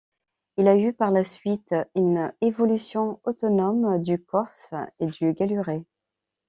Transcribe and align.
Il 0.57 0.67
a 0.67 0.75
eu 0.79 0.93
par 0.93 1.11
la 1.11 1.23
suite 1.23 1.75
une 1.93 2.33
évolution 2.41 3.19
autonome 3.23 4.01
du 4.01 4.17
corse 4.19 4.73
et 4.99 5.05
du 5.05 5.31
gallurais. 5.35 5.85